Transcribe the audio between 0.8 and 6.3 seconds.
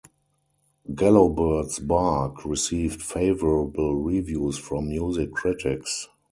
"Gallowsbird's Bark" received favorable reviews from music critics.